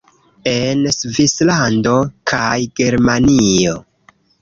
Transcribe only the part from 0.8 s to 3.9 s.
Svislando kaj Germanio